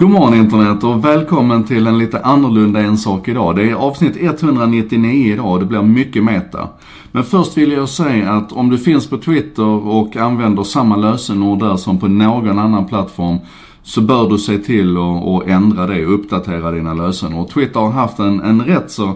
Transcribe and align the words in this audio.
God 0.00 0.10
morgon 0.10 0.34
internet 0.34 0.84
och 0.84 1.04
välkommen 1.04 1.64
till 1.64 1.86
en 1.86 1.98
lite 1.98 2.20
annorlunda 2.20 2.80
en 2.80 2.98
sak 2.98 3.28
idag. 3.28 3.56
Det 3.56 3.70
är 3.70 3.74
avsnitt 3.74 4.16
199 4.20 5.32
idag 5.32 5.52
och 5.52 5.60
det 5.60 5.66
blir 5.66 5.82
mycket 5.82 6.24
meta. 6.24 6.68
Men 7.12 7.24
först 7.24 7.56
vill 7.56 7.72
jag 7.72 7.88
säga 7.88 8.32
att 8.32 8.52
om 8.52 8.70
du 8.70 8.78
finns 8.78 9.10
på 9.10 9.18
Twitter 9.18 9.64
och 9.88 10.16
använder 10.16 10.62
samma 10.62 10.96
lösenord 10.96 11.58
där 11.58 11.76
som 11.76 11.98
på 11.98 12.08
någon 12.08 12.58
annan 12.58 12.86
plattform 12.86 13.38
så 13.82 14.00
bör 14.00 14.30
du 14.30 14.38
se 14.38 14.58
till 14.58 14.96
att 14.96 15.46
ändra 15.46 15.86
det 15.86 16.06
och 16.06 16.14
uppdatera 16.14 16.70
dina 16.70 16.94
lösenord. 16.94 17.48
Twitter 17.48 17.80
har 17.80 17.90
haft 17.90 18.18
en, 18.18 18.40
en 18.40 18.62
rätt 18.62 18.90
så 18.90 19.12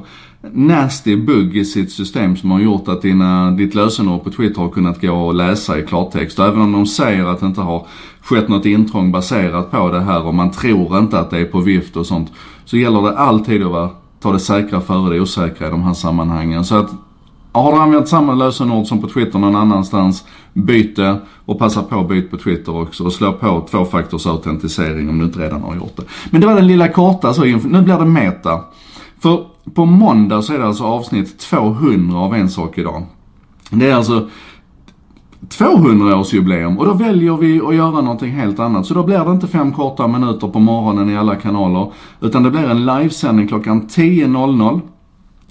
nasty 0.53 1.17
bugg 1.17 1.57
i 1.57 1.65
sitt 1.65 1.93
system 1.93 2.37
som 2.37 2.51
har 2.51 2.61
gjort 2.61 2.89
att 2.89 3.03
dina, 3.03 3.51
ditt 3.51 3.75
lösenord 3.75 4.25
på 4.25 4.31
Twitter 4.31 4.61
har 4.61 4.69
kunnat 4.69 5.01
gå 5.01 5.13
och 5.13 5.35
läsa 5.35 5.79
i 5.79 5.83
klartext. 5.83 6.39
Och 6.39 6.47
även 6.47 6.61
om 6.61 6.73
de 6.73 6.87
säger 6.87 7.25
att 7.25 7.41
det 7.41 7.47
inte 7.47 7.61
har 7.61 7.87
skett 8.23 8.49
något 8.49 8.67
intrång 8.67 9.13
baserat 9.13 9.71
på 9.71 9.91
det 9.91 10.01
här 10.01 10.27
och 10.27 10.35
man 10.35 10.51
tror 10.51 10.99
inte 10.99 11.19
att 11.19 11.31
det 11.31 11.39
är 11.39 11.45
på 11.45 11.61
vift 11.61 11.97
och 11.97 12.07
sånt. 12.07 12.33
Så 12.65 12.77
gäller 12.77 13.03
det 13.03 13.19
alltid 13.19 13.63
att 13.63 13.73
vara, 13.73 13.91
ta 14.21 14.33
det 14.33 14.39
säkra 14.39 14.81
före 14.81 15.15
det 15.15 15.21
osäkra 15.21 15.67
i 15.67 15.71
de 15.71 15.83
här 15.83 15.95
sammanhangen. 15.95 16.65
Så 16.65 16.75
att 16.75 16.91
har 17.53 17.73
du 17.73 17.79
använt 17.79 18.09
samma 18.09 18.35
lösenord 18.35 18.87
som 18.87 19.01
på 19.01 19.09
Twitter 19.09 19.39
någon 19.39 19.57
annanstans, 19.57 20.25
byt 20.53 20.97
det 20.97 21.21
och 21.45 21.59
passa 21.59 21.83
på 21.83 22.01
att 22.01 22.09
byta 22.09 22.31
på 22.31 22.43
Twitter 22.43 22.77
också 22.77 23.05
och 23.05 23.13
slå 23.13 23.33
på 23.33 23.67
tvåfaktorsautentisering 23.71 25.09
om 25.09 25.19
du 25.19 25.25
inte 25.25 25.39
redan 25.39 25.63
har 25.63 25.77
gjort 25.77 25.97
det. 25.97 26.03
Men 26.31 26.41
det 26.41 26.47
var 26.47 26.55
den 26.55 26.67
lilla 26.67 26.89
korta, 26.89 27.35
så 27.35 27.45
nu 27.45 27.83
blir 27.83 27.99
det 27.99 28.05
meta. 28.05 28.61
För 29.25 29.47
på 29.75 29.85
måndag 29.85 30.43
så 30.43 30.55
är 30.55 30.59
det 30.59 30.67
alltså 30.67 30.85
avsnitt 30.85 31.39
200 31.39 32.19
av 32.19 32.35
En 32.35 32.51
sak 32.51 32.79
idag. 32.79 33.03
Det 33.71 33.91
är 33.91 33.95
alltså 33.95 34.29
200-årsjubileum 35.49 36.79
och 36.79 36.87
då 36.87 36.93
väljer 36.95 37.37
vi 37.37 37.61
att 37.61 37.75
göra 37.75 38.01
någonting 38.01 38.31
helt 38.31 38.59
annat. 38.59 38.87
Så 38.87 38.95
då 38.95 39.03
blir 39.03 39.25
det 39.25 39.31
inte 39.31 39.47
fem 39.47 39.73
korta 39.73 40.07
minuter 40.07 40.49
på 40.49 40.59
morgonen 40.59 41.11
i 41.11 41.17
alla 41.17 41.37
kanaler. 41.37 41.93
Utan 42.21 42.43
det 42.43 42.51
blir 42.51 42.71
en 42.71 42.87
livesändning 42.87 43.49
klockan 43.49 43.89
10.00. 43.89 44.81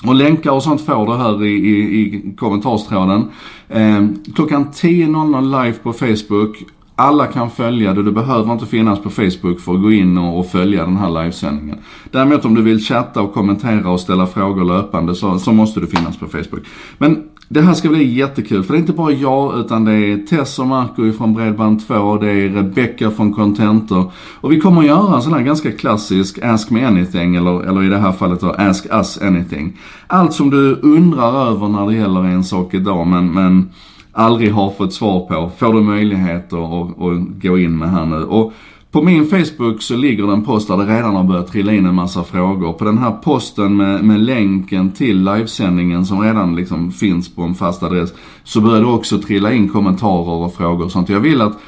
Och 0.08 0.16
länkar 0.16 0.52
och 0.52 0.64
sånt 0.64 0.82
får 0.82 1.06
du 1.06 1.14
här 1.14 1.44
i, 1.44 1.52
i, 1.52 2.00
i 2.00 2.36
kommentarstråden. 2.38 3.30
Eh, 3.70 4.06
klockan 4.36 4.66
10.00 4.66 5.64
live 5.64 5.78
på 5.84 5.94
Facebook. 5.94 6.64
Alla 6.96 7.28
kan 7.28 7.50
följa 7.50 7.94
det, 7.94 8.04
du 8.04 8.12
behöver 8.12 8.54
inte 8.54 8.66
finnas 8.66 9.00
på 9.00 9.10
Facebook 9.10 9.60
för 9.60 9.74
att 9.74 9.82
gå 9.82 9.92
in 9.92 10.18
och, 10.18 10.40
och 10.40 10.48
följa 10.52 10.86
den 10.86 10.98
här 10.98 11.10
livesändningen. 11.10 11.78
Däremot 12.12 12.46
om 12.46 12.56
du 12.56 12.62
vill 12.62 12.80
chatta 12.80 13.22
och 13.22 13.34
kommentera 13.34 13.90
och 13.90 14.00
ställa 14.00 14.28
frågor 14.28 14.64
löpande 14.64 15.16
så, 15.16 15.40
så 15.40 15.52
måste 15.52 15.80
du 15.80 15.88
finnas 15.88 16.18
på 16.18 16.28
Facebook. 16.28 16.64
Men 16.98 17.24
det 17.50 17.62
här 17.62 17.74
ska 17.74 17.90
bli 17.90 18.14
jättekul 18.14 18.64
för 18.64 18.74
det 18.74 18.78
är 18.78 18.82
inte 18.82 18.94
bara 18.94 19.12
jag 19.12 19.60
utan 19.60 19.86
det 19.86 19.94
är 19.94 20.18
Tess 20.18 20.60
och 20.60 20.68
Marco 20.68 21.12
från 21.12 21.38
Bredband2, 21.38 22.20
det 22.20 22.32
är 22.32 22.50
Rebecca 22.50 23.12
från 23.12 23.34
Contentor. 23.34 24.12
Och 24.42 24.52
vi 24.52 24.60
kommer 24.60 24.82
att 24.82 24.88
göra 24.88 25.16
en 25.16 25.22
sån 25.22 25.34
här 25.34 25.42
ganska 25.42 25.72
klassisk 25.72 26.40
Ask 26.44 26.70
Me 26.70 26.86
Anything 26.86 27.36
eller, 27.36 27.64
eller 27.64 27.84
i 27.84 27.88
det 27.88 27.98
här 27.98 28.12
fallet 28.12 28.42
då 28.42 28.56
Ask 28.58 28.86
Us 28.92 29.22
Anything. 29.22 29.78
Allt 30.08 30.34
som 30.34 30.50
du 30.50 30.80
undrar 30.82 31.48
över 31.48 31.68
när 31.68 31.88
det 31.88 31.96
gäller 31.96 32.24
en 32.24 32.44
sak 32.44 32.74
idag 32.74 33.08
men, 33.08 33.34
men 33.34 33.70
aldrig 34.14 34.52
har 34.52 34.70
fått 34.70 34.94
svar 34.94 35.20
på 35.20 35.52
får 35.58 35.74
du 35.74 35.82
möjlighet 35.82 36.54
att, 36.54 36.60
att, 36.60 37.02
att 37.02 37.42
gå 37.42 37.60
in 37.60 37.78
med 37.78 37.92
här 37.92 38.06
nu. 38.06 38.24
Och 38.24 38.54
på 38.92 39.02
min 39.02 39.28
Facebook 39.28 39.82
så 39.82 39.96
ligger 39.96 40.28
det 40.28 40.34
en 40.34 40.46
post 40.46 40.68
där 40.68 40.78
det 40.78 40.98
redan 40.98 41.16
har 41.16 41.24
börjat 41.24 41.48
trilla 41.48 41.74
in 41.74 41.86
en 41.86 41.96
massa 41.96 42.24
frågor. 42.24 42.74
På 42.74 42.86
den 42.86 42.98
här 42.98 43.12
posten 43.12 43.78
med, 43.78 44.04
med 44.04 44.20
länken 44.20 44.92
till 44.92 45.24
livesändningen 45.24 46.06
som 46.06 46.22
redan 46.22 46.56
liksom 46.56 46.92
finns 46.92 47.36
på 47.36 47.42
en 47.42 47.56
fast 47.56 47.84
adress 47.84 48.14
så 48.44 48.62
börjar 48.62 48.80
det 48.80 48.88
också 48.88 49.20
trilla 49.20 49.54
in 49.54 49.70
kommentarer 49.70 50.46
och 50.46 50.54
frågor 50.54 50.86
och 50.86 50.92
sånt. 50.92 51.10
Jag 51.10 51.20
vill 51.20 51.42
att 51.42 51.60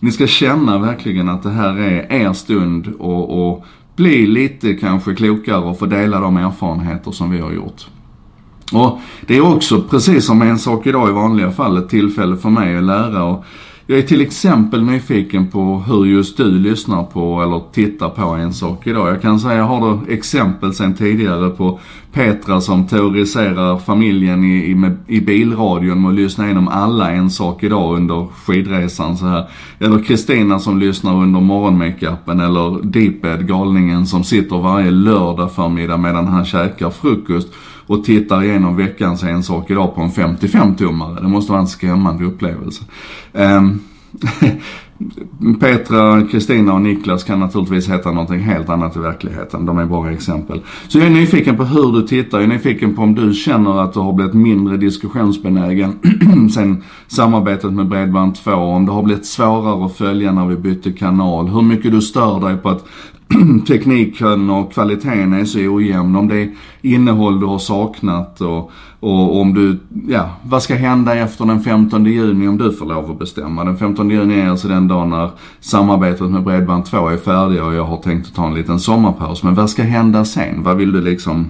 ni 0.00 0.12
ska 0.12 0.26
känna 0.26 0.78
verkligen 0.78 1.28
att 1.28 1.42
det 1.42 1.50
här 1.50 1.78
är 1.78 2.12
er 2.12 2.32
stund 2.32 2.92
och, 2.98 3.48
och 3.48 3.64
bli 3.96 4.26
lite 4.26 4.74
kanske 4.74 5.14
klokare 5.14 5.64
och 5.64 5.78
få 5.78 5.86
dela 5.86 6.20
de 6.20 6.36
erfarenheter 6.36 7.10
som 7.10 7.30
vi 7.30 7.38
har 7.38 7.52
gjort. 7.52 7.86
Och 8.72 9.00
det 9.26 9.36
är 9.36 9.54
också 9.54 9.82
precis 9.82 10.26
som 10.26 10.42
en 10.42 10.58
sak 10.58 10.86
idag 10.86 11.08
i 11.08 11.12
vanliga 11.12 11.50
fall 11.50 11.76
ett 11.76 11.88
tillfälle 11.88 12.36
för 12.36 12.50
mig 12.50 12.76
att 12.76 12.84
lära 12.84 13.24
och 13.24 13.44
jag 13.86 13.98
är 13.98 14.02
till 14.02 14.20
exempel 14.20 14.82
nyfiken 14.82 15.50
på 15.50 15.82
hur 15.86 16.04
just 16.04 16.36
du 16.36 16.58
lyssnar 16.58 17.04
på 17.04 17.42
eller 17.42 17.62
tittar 17.72 18.08
på 18.08 18.22
en 18.22 18.52
sak 18.52 18.86
idag. 18.86 19.08
Jag 19.08 19.22
kan 19.22 19.40
säga, 19.40 19.54
jag 19.54 19.64
har 19.64 19.80
då 19.80 20.00
exempel 20.08 20.74
sen 20.74 20.94
tidigare 20.94 21.50
på 21.50 21.80
Petra 22.12 22.60
som 22.60 22.86
terroriserar 22.86 23.78
familjen 23.78 24.44
i, 24.44 24.70
i, 24.70 24.74
med, 24.74 24.96
i 25.06 25.20
bilradion 25.20 26.02
med 26.02 26.08
att 26.08 26.14
lyssna 26.14 26.44
igenom 26.44 26.68
alla 26.68 27.10
En 27.10 27.30
sak 27.30 27.62
idag 27.62 27.96
under 27.96 28.26
skidresan 28.26 29.16
så 29.16 29.26
här. 29.26 29.48
Eller 29.78 30.04
Kristina 30.04 30.58
som 30.58 30.78
lyssnar 30.78 31.14
under 31.14 31.40
morgonmakeupen 31.40 32.40
eller 32.40 32.82
Deeped, 32.82 33.48
galningen 33.48 34.06
som 34.06 34.24
sitter 34.24 34.58
varje 34.58 34.90
lördag 34.90 35.52
förmiddag 35.52 35.96
medan 35.96 36.26
han 36.26 36.44
käkar 36.44 36.90
frukost 36.90 37.48
och 37.86 38.04
tittar 38.04 38.42
igenom 38.42 38.76
veckans 38.76 39.22
En 39.22 39.42
sak 39.42 39.70
idag 39.70 39.94
på 39.94 40.00
en 40.00 40.10
55-tummare. 40.10 41.22
Det 41.22 41.28
måste 41.28 41.52
vara 41.52 41.62
en 41.62 41.68
skrämmande 41.68 42.24
upplevelse. 42.24 42.84
Um, 43.32 43.80
Petra, 45.60 46.22
Kristina 46.30 46.74
och 46.74 46.80
Niklas 46.80 47.24
kan 47.24 47.40
naturligtvis 47.40 47.88
heta 47.88 48.10
någonting 48.10 48.38
helt 48.38 48.68
annat 48.68 48.96
i 48.96 48.98
verkligheten. 48.98 49.66
De 49.66 49.78
är 49.78 49.86
bara 49.86 50.12
exempel. 50.12 50.60
Så 50.88 50.98
jag 50.98 51.06
är 51.06 51.10
nyfiken 51.10 51.56
på 51.56 51.64
hur 51.64 51.92
du 51.92 52.06
tittar. 52.06 52.38
Jag 52.38 52.44
är 52.44 52.52
nyfiken 52.52 52.94
på 52.94 53.02
om 53.02 53.14
du 53.14 53.32
känner 53.32 53.82
att 53.82 53.92
du 53.92 54.00
har 54.00 54.12
blivit 54.12 54.34
mindre 54.34 54.76
diskussionsbenägen 54.76 55.98
sen 56.54 56.82
samarbetet 57.06 57.72
med 57.72 57.86
Bredband2. 57.86 58.52
Om 58.52 58.86
det 58.86 58.92
har 58.92 59.02
blivit 59.02 59.26
svårare 59.26 59.86
att 59.86 59.96
följa 59.96 60.32
när 60.32 60.46
vi 60.46 60.56
bytte 60.56 60.92
kanal. 60.92 61.48
Hur 61.48 61.62
mycket 61.62 61.92
du 61.92 62.00
stör 62.00 62.40
dig 62.40 62.56
på 62.56 62.68
att 62.68 62.84
tekniken 63.68 64.50
och 64.50 64.72
kvaliteten 64.72 65.32
är 65.32 65.44
så 65.44 65.58
ojämn. 65.58 66.16
Om 66.16 66.28
det 66.28 66.42
är 66.42 66.50
innehåll 66.82 67.40
du 67.40 67.46
har 67.46 67.58
saknat 67.58 68.40
och, 68.40 68.70
och 69.00 69.40
om 69.40 69.54
du, 69.54 69.80
ja, 70.08 70.30
vad 70.42 70.62
ska 70.62 70.74
hända 70.74 71.14
efter 71.14 71.44
den 71.44 71.62
15 71.62 72.04
juni 72.04 72.48
om 72.48 72.58
du 72.58 72.72
får 72.72 72.86
lov 72.86 73.10
att 73.10 73.18
bestämma. 73.18 73.64
Den 73.64 73.76
15 73.76 74.10
juni 74.10 74.40
är 74.40 74.48
alltså 74.48 74.68
den 74.68 74.88
dagen 74.88 75.10
när 75.10 75.30
samarbetet 75.60 76.30
med 76.30 76.42
Bredband2 76.42 77.12
är 77.12 77.16
färdigt 77.16 77.62
och 77.62 77.74
jag 77.74 77.84
har 77.84 77.96
tänkt 77.96 78.26
att 78.26 78.34
ta 78.34 78.46
en 78.46 78.54
liten 78.54 78.80
sommarpaus. 78.80 79.42
Men 79.42 79.54
vad 79.54 79.70
ska 79.70 79.82
hända 79.82 80.24
sen? 80.24 80.62
Vad 80.62 80.76
vill 80.76 80.92
du 80.92 81.00
liksom, 81.00 81.46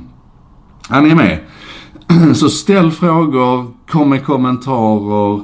är 0.91 1.00
ni 1.00 1.14
med? 1.14 1.38
Så 2.34 2.48
ställ 2.48 2.91
frågor, 2.91 3.66
kom 3.88 4.10
med 4.10 4.24
kommentarer 4.24 5.41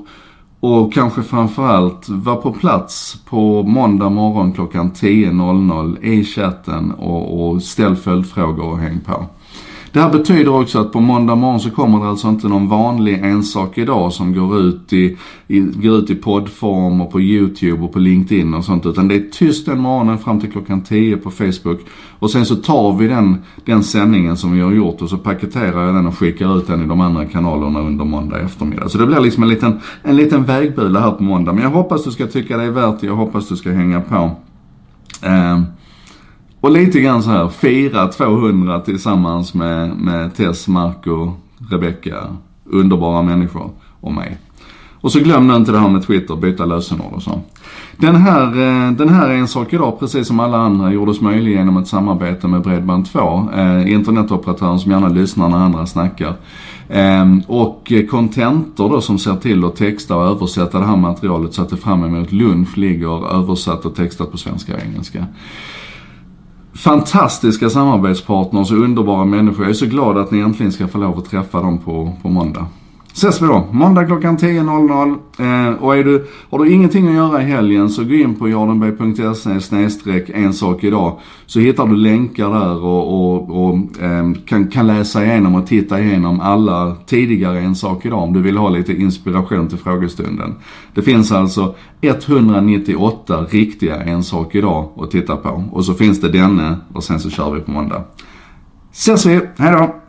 och 0.60 0.92
kanske 0.92 1.22
framförallt 1.22 2.08
var 2.08 2.36
på 2.36 2.52
plats 2.52 3.16
på 3.24 3.62
måndag 3.62 4.08
morgon 4.08 4.52
klockan 4.52 4.90
10.00 4.90 6.04
i 6.04 6.24
chatten 6.24 6.90
och, 6.90 7.50
och 7.50 7.62
ställ 7.62 7.96
följdfrågor 7.96 8.64
och 8.64 8.78
häng 8.78 9.00
på. 9.00 9.26
Det 9.92 10.00
här 10.00 10.10
betyder 10.10 10.60
också 10.60 10.78
att 10.78 10.92
på 10.92 11.00
måndag 11.00 11.34
morgon 11.34 11.60
så 11.60 11.70
kommer 11.70 12.00
det 12.00 12.08
alltså 12.08 12.28
inte 12.28 12.48
någon 12.48 12.68
vanlig 12.68 13.24
ensak 13.24 13.78
idag 13.78 14.12
som 14.12 14.34
går 14.34 14.60
ut 14.60 14.92
i, 14.92 15.16
i, 15.46 15.60
går 15.60 15.98
ut 15.98 16.10
i 16.10 16.14
poddform 16.14 17.00
och 17.00 17.12
på 17.12 17.20
YouTube 17.20 17.84
och 17.84 17.92
på 17.92 17.98
LinkedIn 17.98 18.54
och 18.54 18.64
sånt. 18.64 18.86
Utan 18.86 19.08
det 19.08 19.14
är 19.14 19.30
tyst 19.32 19.66
den 19.66 19.78
morgonen 19.78 20.18
fram 20.18 20.40
till 20.40 20.52
klockan 20.52 20.80
10 20.80 21.16
på 21.16 21.30
Facebook. 21.30 21.80
Och 22.18 22.30
sen 22.30 22.46
så 22.46 22.56
tar 22.56 22.92
vi 22.96 23.08
den, 23.08 23.42
den 23.64 23.82
sändningen 23.82 24.36
som 24.36 24.52
vi 24.52 24.60
har 24.60 24.72
gjort 24.72 25.02
och 25.02 25.08
så 25.08 25.18
paketerar 25.18 25.86
jag 25.86 25.94
den 25.94 26.06
och 26.06 26.18
skickar 26.18 26.58
ut 26.58 26.66
den 26.66 26.84
i 26.84 26.86
de 26.86 27.00
andra 27.00 27.24
kanalerna 27.24 27.80
under 27.80 28.04
måndag 28.04 28.40
eftermiddag. 28.40 28.88
Så 28.88 28.98
det 28.98 29.06
blir 29.06 29.20
liksom 29.20 29.42
en 29.42 29.48
liten, 29.48 29.80
en 30.02 30.16
liten 30.16 30.44
vägbula 30.44 31.00
här 31.00 31.10
på 31.10 31.22
måndag. 31.22 31.52
Men 31.52 31.62
jag 31.62 31.70
hoppas 31.70 32.04
du 32.04 32.10
ska 32.10 32.26
tycka 32.26 32.56
det 32.56 32.64
är 32.64 32.70
värt 32.70 33.00
det. 33.00 33.06
Jag 33.06 33.16
hoppas 33.16 33.48
du 33.48 33.56
ska 33.56 33.70
hänga 33.70 34.00
på. 34.00 34.30
Uh, 35.26 35.62
och 36.60 36.70
lite 36.70 37.00
grann 37.00 37.22
så 37.22 37.30
här, 37.30 37.48
fira 37.48 38.08
200 38.08 38.80
tillsammans 38.80 39.54
med, 39.54 39.96
med 39.96 40.34
Tess, 40.34 40.68
Marco, 40.68 41.32
Rebecca, 41.70 42.36
underbara 42.64 43.22
människor 43.22 43.70
och 44.00 44.12
mig. 44.12 44.38
Och 45.02 45.12
så 45.12 45.20
glöm 45.20 45.48
nu 45.48 45.56
inte 45.56 45.72
det 45.72 45.78
här 45.78 45.88
med 45.88 46.06
Twitter, 46.06 46.36
byta 46.36 46.64
lösenord 46.64 47.12
och 47.12 47.22
så. 47.22 47.40
Den 47.96 48.16
här, 48.16 48.46
eh, 48.46 48.92
den 48.92 49.08
här 49.08 49.28
är 49.28 49.34
en 49.34 49.48
sak 49.48 49.72
idag, 49.72 50.00
precis 50.00 50.26
som 50.26 50.40
alla 50.40 50.58
andra, 50.58 50.92
gjordes 50.92 51.20
möjlig 51.20 51.52
genom 51.52 51.76
ett 51.76 51.88
samarbete 51.88 52.48
med 52.48 52.62
Bredband2. 52.62 53.48
Eh, 53.58 53.92
internetoperatören 53.92 54.78
som 54.78 54.92
gärna 54.92 55.08
lyssnar 55.08 55.48
när 55.48 55.56
andra 55.56 55.86
snackar. 55.86 56.34
Eh, 56.88 57.26
och 57.46 57.92
Contentor 58.10 58.88
då 58.88 59.00
som 59.00 59.18
ser 59.18 59.36
till 59.36 59.64
att 59.64 59.76
texta 59.76 60.16
och 60.16 60.26
översätta 60.26 60.78
det 60.78 60.86
här 60.86 60.96
materialet 60.96 61.54
så 61.54 61.62
att 61.62 61.70
det 61.70 61.76
fram 61.76 62.04
emot 62.04 62.32
lunch 62.32 62.78
ligger 62.78 63.34
översatt 63.34 63.84
och 63.84 63.94
textat 63.94 64.30
på 64.30 64.38
svenska 64.38 64.74
och 64.74 64.80
engelska 64.82 65.26
fantastiska 66.72 67.70
samarbetspartners 67.70 68.70
och 68.70 68.78
underbara 68.78 69.24
människor. 69.24 69.64
Jag 69.64 69.70
är 69.70 69.74
så 69.74 69.86
glad 69.86 70.18
att 70.18 70.30
ni 70.30 70.38
äntligen 70.38 70.72
ska 70.72 70.88
få 70.88 70.98
lov 70.98 71.18
att 71.18 71.30
träffa 71.30 71.60
dem 71.60 71.78
på, 71.78 72.12
på 72.22 72.28
måndag 72.28 72.66
ses 73.20 73.42
vi 73.42 73.46
då. 73.46 73.66
Måndag 73.70 74.04
klockan 74.04 74.38
10.00. 74.38 75.18
Eh, 75.38 75.82
och 75.82 75.96
är 75.96 76.04
du, 76.04 76.26
har 76.50 76.58
du 76.58 76.72
ingenting 76.72 77.08
att 77.08 77.14
göra 77.14 77.42
i 77.42 77.44
helgen 77.44 77.90
så 77.90 78.04
gå 78.04 78.14
in 78.14 78.34
på 78.34 78.48
jardenberg.se 78.48 79.60
snedstreck 79.60 80.30
en 80.34 80.52
sak 80.52 80.84
idag. 80.84 81.18
Så 81.46 81.60
hittar 81.60 81.86
du 81.86 81.96
länkar 81.96 82.50
där 82.50 82.84
och, 82.84 83.14
och, 83.14 83.64
och 83.64 84.02
eh, 84.02 84.32
kan, 84.46 84.68
kan 84.68 84.86
läsa 84.86 85.24
igenom 85.24 85.54
och 85.54 85.66
titta 85.66 86.00
igenom 86.00 86.40
alla 86.40 86.96
tidigare 87.06 87.60
En 87.60 87.74
sak 87.74 88.06
idag 88.06 88.22
om 88.22 88.32
du 88.32 88.42
vill 88.42 88.56
ha 88.56 88.68
lite 88.68 88.92
inspiration 88.92 89.68
till 89.68 89.78
frågestunden. 89.78 90.54
Det 90.94 91.02
finns 91.02 91.32
alltså 91.32 91.74
198 92.00 93.46
riktiga 93.50 94.02
En 94.02 94.22
sak 94.22 94.54
idag 94.54 94.88
att 94.96 95.10
titta 95.10 95.36
på. 95.36 95.64
Och 95.72 95.84
så 95.84 95.94
finns 95.94 96.20
det 96.20 96.28
denne 96.28 96.76
och 96.92 97.04
sen 97.04 97.20
så 97.20 97.30
kör 97.30 97.50
vi 97.50 97.60
på 97.60 97.70
måndag. 97.70 98.02
Ses 98.92 99.26
vi, 99.26 99.40
hejdå! 99.56 99.99